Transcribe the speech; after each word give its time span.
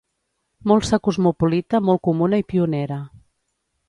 Molsa 0.69 0.97
cosmopolita 1.07 1.81
molt 1.89 2.03
comuna 2.09 2.39
i 2.45 2.47
pionera. 2.55 2.99